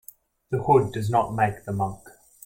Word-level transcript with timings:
The 0.49 0.63
hood 0.63 0.93
does 0.93 1.11
not 1.11 1.35
make 1.35 1.63
the 1.63 1.73
monk. 1.73 1.99